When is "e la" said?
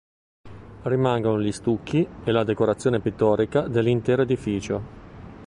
2.23-2.43